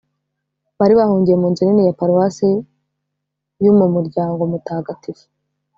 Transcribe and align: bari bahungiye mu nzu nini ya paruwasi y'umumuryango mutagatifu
bari 0.79 0.93
bahungiye 0.99 1.35
mu 1.41 1.47
nzu 1.51 1.61
nini 1.63 1.83
ya 1.87 1.97
paruwasi 1.99 2.49
y'umumuryango 3.63 4.41
mutagatifu 4.51 5.25